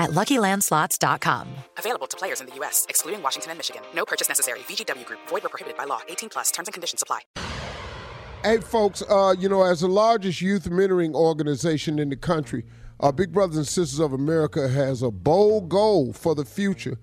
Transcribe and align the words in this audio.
at 0.00 0.10
luckylandslots.com. 0.10 1.46
Available 1.78 2.06
to 2.08 2.16
players 2.16 2.40
in 2.40 2.48
the 2.48 2.54
U.S., 2.56 2.86
excluding 2.88 3.22
Washington 3.22 3.52
and 3.52 3.58
Michigan. 3.58 3.82
No 3.94 4.04
purchase 4.04 4.28
necessary. 4.28 4.60
VGW 4.60 5.04
Group, 5.04 5.20
void 5.28 5.42
where 5.44 5.50
prohibited 5.50 5.78
by 5.78 5.84
law. 5.84 6.00
18 6.08 6.28
plus 6.30 6.50
terms 6.50 6.66
and 6.66 6.72
conditions 6.72 7.02
apply. 7.02 7.20
Hey, 8.42 8.58
folks, 8.58 9.02
uh, 9.08 9.34
you 9.38 9.50
know, 9.50 9.62
as 9.62 9.80
the 9.80 9.88
largest 9.88 10.40
youth 10.40 10.64
mentoring 10.64 11.12
organization 11.12 11.98
in 11.98 12.08
the 12.08 12.16
country, 12.16 12.64
uh, 13.00 13.12
Big 13.12 13.32
Brothers 13.32 13.58
and 13.58 13.66
Sisters 13.66 14.00
of 14.00 14.14
America 14.14 14.66
has 14.66 15.02
a 15.02 15.10
bold 15.10 15.68
goal 15.68 16.14
for 16.14 16.34
the 16.34 16.46
future 16.46 16.96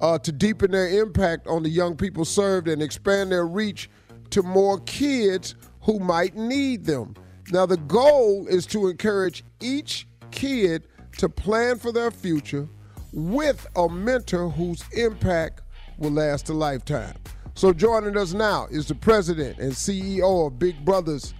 uh, 0.00 0.18
to 0.18 0.32
deepen 0.32 0.70
their 0.70 0.88
impact 0.88 1.46
on 1.46 1.62
the 1.62 1.68
young 1.68 1.94
people 1.94 2.24
served 2.24 2.68
and 2.68 2.80
expand 2.82 3.30
their 3.30 3.46
reach 3.46 3.90
to 4.30 4.42
more 4.42 4.78
kids 4.80 5.54
who 5.82 5.98
might 5.98 6.36
need 6.36 6.86
them. 6.86 7.14
Now, 7.50 7.66
the 7.66 7.76
goal 7.76 8.46
is 8.46 8.66
to 8.66 8.88
encourage 8.88 9.44
each 9.60 10.06
kid 10.30 10.86
to 11.18 11.28
plan 11.28 11.78
for 11.78 11.92
their 11.92 12.10
future 12.10 12.68
with 13.12 13.66
a 13.76 13.88
mentor 13.88 14.48
whose 14.48 14.82
impact 14.92 15.62
will 15.98 16.12
last 16.12 16.48
a 16.48 16.54
lifetime. 16.54 17.14
So, 17.54 17.72
joining 17.72 18.16
us 18.16 18.32
now 18.32 18.68
is 18.70 18.86
the 18.86 18.94
president 18.94 19.58
and 19.58 19.72
CEO 19.72 20.46
of 20.46 20.58
Big 20.58 20.84
Brothers, 20.84 21.34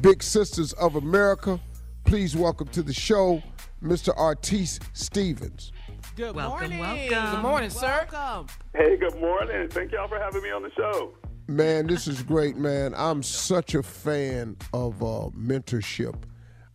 Big 0.00 0.22
Sisters 0.22 0.72
of 0.74 0.94
America. 0.94 1.60
Please 2.04 2.36
welcome 2.36 2.68
to 2.68 2.82
the 2.82 2.92
show, 2.92 3.42
Mr. 3.82 4.16
Artis 4.16 4.78
Stevens. 4.92 5.72
Good 6.14 6.36
Welcome, 6.36 6.76
morning. 6.76 7.10
welcome. 7.10 7.34
Good 7.34 7.42
morning, 7.42 7.70
sir. 7.70 8.06
Welcome. 8.12 8.46
Hey, 8.76 8.96
good 8.96 9.20
morning. 9.20 9.68
Thank 9.68 9.90
y'all 9.90 10.06
for 10.06 10.20
having 10.20 10.42
me 10.42 10.50
on 10.52 10.62
the 10.62 10.70
show. 10.76 11.14
Man, 11.48 11.88
this 11.88 12.06
is 12.06 12.22
great, 12.22 12.56
man. 12.56 12.94
I'm 12.96 13.24
such 13.24 13.74
a 13.74 13.82
fan 13.82 14.56
of 14.72 15.02
uh, 15.02 15.30
mentorship. 15.36 16.14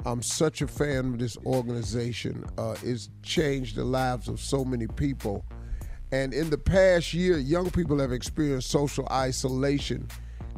I'm 0.05 0.21
such 0.21 0.61
a 0.61 0.67
fan 0.67 1.13
of 1.13 1.19
this 1.19 1.37
organization. 1.45 2.45
Uh, 2.57 2.75
it's 2.83 3.09
changed 3.21 3.75
the 3.75 3.83
lives 3.83 4.29
of 4.29 4.39
so 4.39 4.63
many 4.63 4.87
people. 4.87 5.43
And 6.13 6.33
in 6.33 6.49
the 6.49 6.57
past 6.57 7.13
year, 7.13 7.37
young 7.37 7.69
people 7.69 7.99
have 7.99 8.13
experienced 8.13 8.69
social 8.69 9.07
isolation 9.11 10.07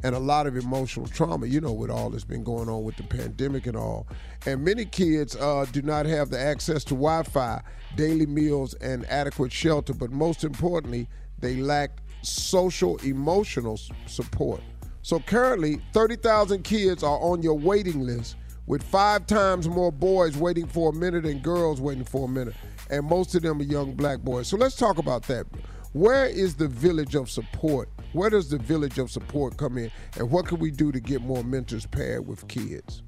and 0.04 0.16
a 0.16 0.20
lot 0.20 0.46
of 0.46 0.58
emotional 0.58 1.08
trauma, 1.08 1.48
you 1.48 1.60
know, 1.60 1.74
with 1.74 1.90
all 1.90 2.12
that's 2.12 2.24
been 2.24 2.44
going 2.44 2.70
on 2.70 2.84
with 2.84 2.98
the 2.98 3.04
pandemic 3.04 3.66
and 3.66 3.76
all. 3.76 4.08
And 4.46 4.64
many 4.64 4.86
kids 4.86 5.36
uh, 5.36 5.66
do 5.72 5.82
not 5.82 6.06
have 6.06 6.30
the 6.30 6.40
access 6.40 6.84
to 6.86 6.94
Wi 6.94 7.24
Fi, 7.24 7.62
daily 7.96 8.28
meals, 8.28 8.76
and 8.76 9.06
adequate 9.08 9.52
shelter. 9.52 9.94
But 9.94 10.12
most 10.12 10.44
importantly, 10.44 11.08
they 11.40 11.58
lack 11.58 11.98
social 12.22 12.98
emotional 12.98 13.80
support. 14.06 14.62
So 15.02 15.20
currently, 15.20 15.82
30,000 15.94 16.64
kids 16.64 17.04
are 17.04 17.20
on 17.20 17.42
your 17.42 17.58
waiting 17.58 18.02
list 18.02 18.36
with 18.72 18.82
five 18.84 19.28
times 19.28 19.68
more 19.68 19.92
boys 19.92 20.38
waiting 20.38 20.66
for 20.66 20.92
a 20.92 20.94
minute 20.94 21.24
than 21.24 21.40
girls 21.40 21.82
waiting 21.82 22.06
for 22.06 22.24
a 22.24 22.28
minute. 22.30 22.54
And 22.90 23.06
most 23.06 23.36
of 23.36 23.42
them 23.42 23.60
are 23.60 23.66
young 23.66 23.96
black 23.96 24.20
boys. 24.20 24.48
So 24.48 24.56
let's 24.56 24.78
talk 24.78 24.98
about 24.98 25.24
that. 25.24 25.46
Where 25.92 26.26
is 26.26 26.56
the 26.56 26.70
village 26.70 27.14
of 27.16 27.30
support? 27.30 27.90
Where 28.14 28.30
does 28.30 28.50
the 28.50 28.58
village 28.58 28.98
of 28.98 29.12
support 29.12 29.58
come 29.58 29.78
in? 29.78 29.92
And 30.18 30.32
what 30.32 30.46
can 30.46 30.60
we 30.60 30.72
do 30.72 30.90
to 30.94 31.02
get 31.02 31.22
more 31.22 31.44
mentors 31.44 31.86
paired 31.86 32.26
with 32.26 32.48
kids? 32.48 33.04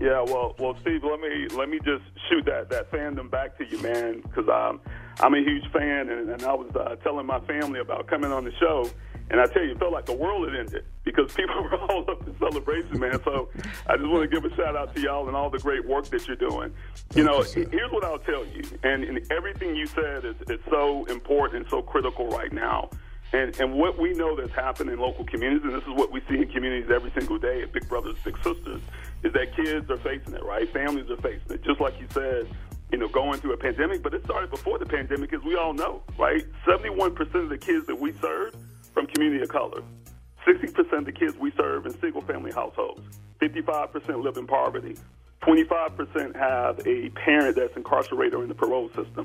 Yeah, 0.00 0.22
well, 0.22 0.54
well, 0.60 0.76
Steve, 0.82 1.02
let 1.02 1.18
me 1.18 1.48
let 1.56 1.68
me 1.68 1.80
just 1.84 2.04
shoot 2.28 2.44
that 2.46 2.70
that 2.70 2.92
fandom 2.92 3.28
back 3.28 3.58
to 3.58 3.66
you, 3.68 3.82
man, 3.82 4.20
because 4.20 4.48
I'm 4.48 4.78
I'm 5.18 5.34
a 5.34 5.40
huge 5.40 5.64
fan, 5.72 6.10
and, 6.10 6.30
and 6.30 6.44
I 6.44 6.54
was 6.54 6.70
uh, 6.76 6.94
telling 7.02 7.26
my 7.26 7.40
family 7.40 7.80
about 7.80 8.06
coming 8.06 8.30
on 8.30 8.44
the 8.44 8.52
show, 8.60 8.88
and 9.30 9.40
I 9.40 9.46
tell 9.46 9.62
you, 9.62 9.72
it 9.72 9.78
felt 9.78 9.92
like 9.92 10.06
the 10.06 10.14
world 10.14 10.48
had 10.48 10.58
ended 10.58 10.84
because 11.04 11.32
people 11.34 11.62
were 11.62 11.76
all 11.76 12.10
up 12.10 12.26
in 12.26 12.36
celebration, 12.38 12.98
man. 12.98 13.20
So 13.24 13.48
I 13.86 13.96
just 13.96 14.08
want 14.08 14.28
to 14.28 14.40
give 14.40 14.50
a 14.50 14.54
shout 14.56 14.76
out 14.76 14.94
to 14.94 15.00
y'all 15.00 15.26
and 15.28 15.36
all 15.36 15.50
the 15.50 15.58
great 15.58 15.86
work 15.86 16.06
that 16.06 16.26
you're 16.26 16.36
doing. 16.36 16.72
You 17.14 17.24
know, 17.24 17.42
here's 17.42 17.92
what 17.92 18.04
I'll 18.04 18.18
tell 18.18 18.44
you, 18.46 18.62
and, 18.82 19.04
and 19.04 19.32
everything 19.32 19.76
you 19.76 19.86
said 19.86 20.24
is, 20.24 20.36
is 20.48 20.60
so 20.70 21.04
important 21.06 21.62
and 21.62 21.70
so 21.70 21.82
critical 21.82 22.28
right 22.28 22.52
now. 22.52 22.90
And, 23.32 23.58
and 23.60 23.74
what 23.74 23.98
we 23.98 24.14
know 24.14 24.34
that's 24.34 24.52
happened 24.52 24.88
in 24.88 24.98
local 24.98 25.24
communities, 25.26 25.62
and 25.62 25.74
this 25.74 25.82
is 25.82 25.94
what 25.94 26.10
we 26.10 26.22
see 26.30 26.36
in 26.36 26.48
communities 26.48 26.90
every 26.90 27.10
single 27.10 27.38
day 27.38 27.62
at 27.62 27.72
Big 27.72 27.86
Brothers, 27.86 28.16
Big 28.24 28.36
Sisters, 28.38 28.80
is 29.22 29.32
that 29.34 29.54
kids 29.54 29.90
are 29.90 29.98
facing 29.98 30.32
it, 30.32 30.42
right? 30.42 30.72
Families 30.72 31.10
are 31.10 31.18
facing 31.18 31.52
it. 31.52 31.62
Just 31.62 31.78
like 31.78 32.00
you 32.00 32.06
said, 32.10 32.48
you 32.90 32.96
know, 32.96 33.08
going 33.08 33.38
through 33.38 33.52
a 33.52 33.56
pandemic, 33.58 34.02
but 34.02 34.14
it 34.14 34.24
started 34.24 34.48
before 34.50 34.78
the 34.78 34.86
pandemic, 34.86 35.34
as 35.34 35.42
we 35.42 35.56
all 35.56 35.74
know, 35.74 36.02
right? 36.16 36.46
71% 36.66 37.34
of 37.34 37.50
the 37.50 37.58
kids 37.58 37.86
that 37.86 38.00
we 38.00 38.14
serve 38.14 38.54
community 39.08 39.42
of 39.42 39.48
color, 39.48 39.82
60% 40.46 40.92
of 40.92 41.04
the 41.04 41.12
kids 41.12 41.36
we 41.38 41.52
serve 41.56 41.86
in 41.86 41.98
single 42.00 42.22
family 42.22 42.52
households, 42.52 43.02
55% 43.40 44.24
live 44.24 44.36
in 44.36 44.46
poverty, 44.46 44.96
25% 45.42 46.36
have 46.36 46.80
a 46.86 47.10
parent 47.10 47.56
that's 47.56 47.76
incarcerated 47.76 48.34
or 48.34 48.42
in 48.42 48.48
the 48.48 48.54
parole 48.54 48.88
system. 48.88 49.24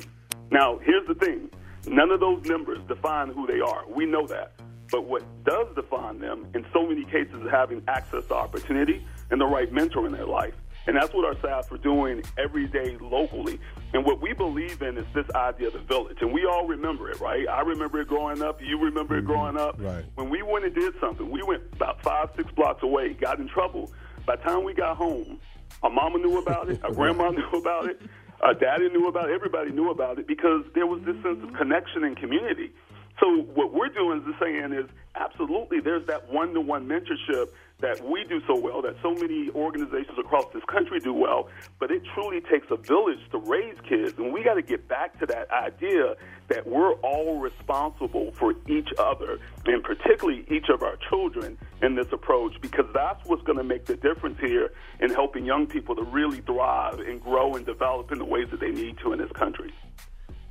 Now, 0.51 0.77
here's 0.79 1.07
the 1.07 1.15
thing 1.15 1.49
none 1.87 2.11
of 2.11 2.19
those 2.19 2.45
numbers 2.45 2.79
define 2.87 3.29
who 3.29 3.47
they 3.47 3.59
are. 3.59 3.83
We 3.89 4.05
know 4.05 4.27
that. 4.27 4.53
But 4.91 5.05
what 5.05 5.23
does 5.43 5.67
define 5.75 6.19
them, 6.19 6.45
in 6.53 6.65
so 6.71 6.87
many 6.87 7.03
cases, 7.05 7.33
is 7.41 7.49
having 7.49 7.81
access 7.87 8.25
to 8.27 8.35
opportunity 8.35 9.03
and 9.31 9.41
the 9.41 9.45
right 9.45 9.71
mentor 9.71 10.05
in 10.05 10.11
their 10.11 10.27
life. 10.27 10.53
And 10.85 10.97
that's 10.97 11.13
what 11.13 11.25
our 11.25 11.37
staff 11.39 11.71
are 11.71 11.77
doing 11.77 12.23
every 12.37 12.67
day 12.67 12.97
locally. 12.99 13.59
And 13.93 14.05
what 14.05 14.21
we 14.21 14.33
believe 14.33 14.81
in 14.81 14.97
is 14.97 15.05
this 15.13 15.25
idea 15.33 15.67
of 15.67 15.73
the 15.73 15.79
village. 15.79 16.17
And 16.21 16.33
we 16.33 16.45
all 16.45 16.67
remember 16.67 17.09
it, 17.09 17.19
right? 17.21 17.47
I 17.47 17.61
remember 17.61 18.01
it 18.01 18.07
growing 18.07 18.41
up. 18.41 18.61
You 18.61 18.77
remember 18.79 19.15
it 19.15 19.19
mm-hmm. 19.19 19.27
growing 19.27 19.57
up. 19.57 19.75
Right. 19.79 20.03
When 20.15 20.29
we 20.29 20.41
went 20.41 20.65
and 20.65 20.75
did 20.75 20.93
something, 20.99 21.29
we 21.29 21.41
went 21.43 21.63
about 21.73 22.01
five, 22.01 22.29
six 22.35 22.51
blocks 22.51 22.83
away, 22.83 23.13
got 23.13 23.39
in 23.39 23.47
trouble. 23.47 23.91
By 24.25 24.35
the 24.35 24.43
time 24.43 24.63
we 24.63 24.73
got 24.73 24.97
home, 24.97 25.39
our 25.81 25.89
mama 25.89 26.17
knew 26.17 26.37
about 26.37 26.69
it, 26.69 26.83
our 26.83 26.91
grandma 26.93 27.29
knew 27.31 27.49
about 27.59 27.85
it, 27.85 28.01
our 28.41 28.53
daddy 28.53 28.89
knew 28.89 29.07
about 29.07 29.29
it, 29.29 29.33
everybody 29.33 29.71
knew 29.71 29.89
about 29.89 30.19
it 30.19 30.27
because 30.27 30.65
there 30.75 30.85
was 30.85 31.01
this 31.03 31.15
sense 31.23 31.41
of 31.43 31.53
connection 31.53 32.03
and 32.03 32.17
community. 32.17 32.71
So 33.19 33.43
what 33.53 33.73
we're 33.73 33.89
doing 33.89 34.19
is 34.19 34.35
saying 34.41 34.73
is 34.73 34.85
absolutely 35.15 35.79
there's 35.79 36.05
that 36.07 36.31
one-to-one 36.31 36.87
mentorship 36.87 37.49
that 37.83 38.01
we 38.09 38.23
do 38.23 38.41
so 38.47 38.57
well, 38.57 38.81
that 38.81 38.95
so 39.01 39.13
many 39.13 39.49
organizations 39.51 40.17
across 40.17 40.45
this 40.53 40.63
country 40.71 41.01
do 41.01 41.13
well, 41.13 41.49
but 41.81 41.91
it 41.91 42.01
truly 42.13 42.39
takes 42.39 42.65
a 42.71 42.77
village 42.77 43.19
to 43.29 43.37
raise 43.39 43.75
kids. 43.87 44.17
And 44.17 44.31
we 44.31 44.41
got 44.41 44.53
to 44.53 44.61
get 44.61 44.87
back 44.87 45.19
to 45.19 45.25
that 45.25 45.51
idea 45.51 46.15
that 46.47 46.65
we're 46.65 46.93
all 47.01 47.41
responsible 47.41 48.31
for 48.39 48.55
each 48.69 48.87
other, 48.97 49.37
and 49.65 49.83
particularly 49.83 50.45
each 50.49 50.69
of 50.69 50.81
our 50.81 50.95
children 51.09 51.57
in 51.81 51.95
this 51.95 52.07
approach, 52.13 52.53
because 52.61 52.85
that's 52.93 53.19
what's 53.25 53.43
going 53.43 53.57
to 53.57 53.65
make 53.65 53.85
the 53.85 53.97
difference 53.97 54.39
here 54.39 54.71
in 55.01 55.09
helping 55.09 55.45
young 55.45 55.67
people 55.67 55.93
to 55.93 56.03
really 56.03 56.39
thrive 56.39 56.99
and 56.99 57.21
grow 57.21 57.55
and 57.55 57.65
develop 57.65 58.13
in 58.13 58.17
the 58.17 58.25
ways 58.25 58.47
that 58.51 58.61
they 58.61 58.71
need 58.71 58.97
to 58.99 59.11
in 59.11 59.19
this 59.19 59.31
country. 59.33 59.73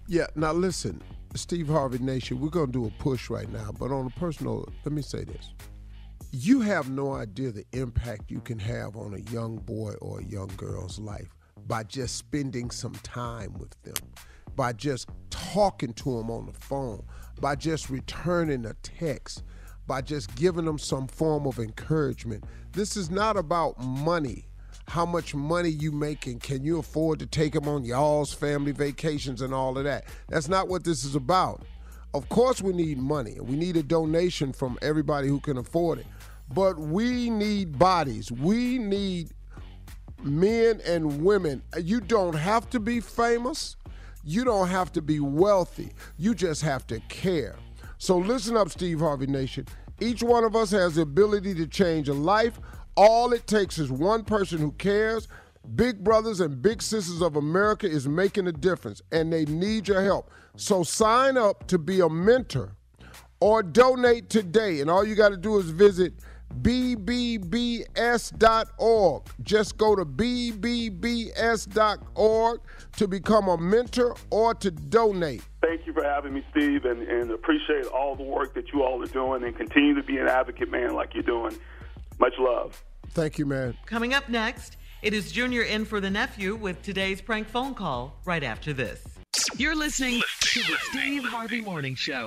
Yeah, 0.07 0.27
now 0.35 0.53
listen, 0.53 1.03
Steve 1.35 1.69
Harvey 1.69 1.99
Nation, 1.99 2.41
we're 2.41 2.51
going 2.51 2.67
to 2.67 2.73
do 2.73 2.85
a 2.85 2.91
push 3.03 3.31
right 3.31 3.51
now, 3.51 3.71
but 3.79 3.91
on 3.91 4.05
a 4.15 4.21
personal, 4.21 4.69
let 4.85 4.93
me 4.93 5.01
say 5.01 5.25
this 5.25 5.55
you 6.35 6.63
have 6.63 6.89
no 6.89 7.13
idea 7.13 7.53
the 7.53 7.67
impact 7.73 8.31
you 8.31 8.41
can 8.41 8.59
have 8.59 8.97
on 8.97 9.13
a 9.13 9.31
young 9.31 9.59
boy 9.59 9.93
or 10.01 10.21
a 10.21 10.25
young 10.25 10.51
girl's 10.57 10.99
life 10.99 11.35
by 11.67 11.83
just 11.83 12.17
spending 12.17 12.71
some 12.71 12.95
time 13.03 13.53
with 13.59 13.81
them, 13.83 14.09
by 14.57 14.73
just 14.73 15.11
talking 15.29 15.93
to 15.93 16.17
them 16.17 16.31
on 16.31 16.47
the 16.47 16.53
phone, 16.55 17.05
by 17.39 17.55
just 17.55 17.91
returning 17.91 18.65
a 18.65 18.73
text, 18.83 19.45
by 19.87 20.01
just 20.01 20.35
giving 20.35 20.65
them 20.65 20.79
some 20.79 21.07
form 21.07 21.47
of 21.47 21.59
encouragement. 21.59 22.45
This 22.73 22.97
is 22.97 23.11
not 23.11 23.37
about 23.37 23.79
money. 23.79 24.47
How 24.89 25.05
much 25.05 25.35
money 25.35 25.69
you 25.69 25.93
making? 25.93 26.39
Can 26.39 26.65
you 26.65 26.79
afford 26.79 27.19
to 27.19 27.27
take 27.27 27.53
them 27.53 27.69
on 27.69 27.85
y'all's 27.85 28.33
family 28.33 28.73
vacations 28.73 29.43
and 29.43 29.53
all 29.53 29.77
of 29.77 29.85
that? 29.85 30.07
That's 30.29 30.49
not 30.49 30.69
what 30.69 30.83
this 30.83 31.05
is 31.05 31.15
about. 31.15 31.63
Of 32.15 32.29
course, 32.31 32.61
we 32.61 32.73
need 32.73 32.99
money. 32.99 33.39
We 33.41 33.57
need 33.57 33.77
a 33.77 33.83
donation 33.83 34.53
from 34.53 34.79
everybody 34.83 35.29
who 35.29 35.41
can 35.41 35.57
afford 35.57 35.99
it. 35.99 36.07
But 36.55 36.79
we 36.79 37.31
need 37.31 37.79
bodies. 37.79 38.31
We 38.31 38.79
need 38.79 39.31
men 40.23 40.81
and 40.87 41.25
women. 41.25 41.63
You 41.81 42.01
don't 42.01 42.35
have 42.35 42.69
to 42.71 42.81
be 42.81 43.01
famous. 43.01 43.77
You 44.25 44.45
don't 44.45 44.69
have 44.69 44.93
to 44.93 45.03
be 45.03 45.21
wealthy. 45.21 45.93
You 46.17 46.35
just 46.35 46.63
have 46.63 46.87
to 46.89 47.01
care. 47.09 47.57
So 47.99 48.19
listen 48.19 48.57
up, 48.57 48.71
Steve 48.71 49.01
Harvey 49.01 49.27
Nation. 49.27 49.67
Each 50.01 50.23
one 50.23 50.45
of 50.45 50.57
us 50.57 50.71
has 50.73 50.97
the 50.97 51.03
ability 51.03 51.55
to 51.55 51.67
change 51.67 52.09
a 52.09 52.15
life. 52.15 52.59
All 52.97 53.33
it 53.33 53.47
takes 53.47 53.79
is 53.79 53.91
one 53.91 54.25
person 54.25 54.59
who 54.59 54.73
cares. 54.73 55.29
Big 55.77 56.03
Brothers 56.03 56.41
and 56.41 56.61
Big 56.61 56.83
Sisters 56.83 57.23
of 57.23 57.37
America 57.37 57.89
is 57.89 58.09
making 58.09 58.49
a 58.49 58.53
difference, 58.53 59.01
and 59.13 59.33
they 59.33 59.45
need 59.45 59.87
your 59.87 60.03
help. 60.03 60.31
So 60.57 60.83
sign 60.83 61.37
up 61.37 61.67
to 61.69 61.79
be 61.79 62.01
a 62.01 62.09
mentor 62.09 62.77
or 63.41 63.63
donate 63.63 64.29
today. 64.29 64.81
And 64.81 64.91
all 64.91 65.05
you 65.05 65.15
got 65.15 65.31
to 65.31 65.37
do 65.37 65.59
is 65.59 65.71
visit 65.71 66.15
bbbs.org. 66.53 67.93
Just 69.43 69.79
go 69.79 69.97
to 69.97 70.05
bbbs.org 70.05 71.01
to 72.97 73.09
become 73.09 73.49
a 73.49 73.57
mentor 73.57 74.15
or 74.31 74.55
to 74.55 74.71
donate. 74.71 75.43
Thank 75.63 75.87
you 75.87 75.93
for 75.93 76.05
having 76.05 76.35
me, 76.35 76.45
Steve, 76.51 76.85
and, 76.85 77.03
and 77.03 77.31
appreciate 77.31 77.87
all 77.87 78.17
the 78.17 78.23
work 78.23 78.55
that 78.55 78.73
you 78.73 78.83
all 78.83 79.03
are 79.03 79.07
doing 79.07 79.43
and 79.45 79.57
continue 79.57 79.95
to 79.95 80.03
be 80.03 80.19
an 80.19 80.29
advocate, 80.29 80.71
man, 80.71 80.95
like 80.95 81.15
you're 81.15 81.23
doing. 81.23 81.57
Much 82.19 82.35
love. 82.39 82.85
Thank 83.11 83.39
you, 83.39 83.47
man. 83.47 83.77
Coming 83.87 84.15
up 84.15 84.29
next, 84.29 84.77
it 85.03 85.15
is 85.15 85.33
Junior 85.33 85.63
in 85.63 85.85
for 85.85 86.01
the 86.01 86.11
nephew 86.11 86.55
with 86.55 86.83
today's 86.83 87.21
prank 87.21 87.49
phone 87.49 87.75
call 87.75 88.21
right 88.25 88.43
after 88.43 88.73
this. 88.73 89.03
You're 89.57 89.75
listening 89.75 90.21
to 90.41 90.61
the 90.61 90.77
Steve 90.91 91.25
Harvey 91.25 91.61
Morning 91.61 91.95
Show. 91.95 92.27